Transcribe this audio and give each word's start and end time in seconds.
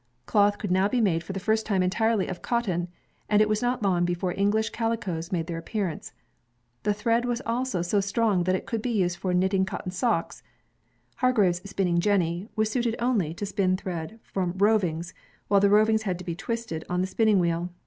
Cloth 0.25 0.57
could 0.57 0.71
now 0.71 0.87
be 0.87 0.99
made 0.99 1.23
for 1.23 1.31
the 1.31 1.39
first 1.39 1.63
time 1.63 1.83
entirely 1.83 2.25
of 2.25 2.41
cotton, 2.41 2.87
and 3.29 3.39
it 3.39 3.47
was 3.47 3.61
not 3.61 3.83
long 3.83 4.03
before 4.03 4.33
English 4.35 4.71
calicoes 4.71 5.31
made 5.31 5.45
their 5.45 5.59
appearance. 5.59 6.11
The 6.81 6.93
thread 6.95 7.23
was 7.23 7.39
also 7.45 7.83
so 7.83 7.99
strong 8.01 8.45
that 8.45 8.55
it 8.55 8.65
could 8.65 8.81
be 8.81 8.89
used 8.89 9.17
for 9.17 9.31
knitting 9.31 9.63
cotton 9.63 9.91
socks. 9.91 10.41
Hargreaves' 11.17 11.69
spinning 11.69 11.99
jenny 11.99 12.49
was 12.55 12.71
suited 12.71 12.95
only 12.97 13.31
to 13.35 13.45
spin 13.45 13.77
thread 13.77 14.19
from 14.23 14.53
rovings, 14.57 15.13
while 15.49 15.59
the 15.61 15.69
rovings 15.69 16.01
had 16.01 16.17
to 16.17 16.25
be 16.25 16.33
twisted 16.33 16.83
on 16.89 17.01
the 17.01 17.07
spinning 17.07 17.37
wheel. 17.37 17.69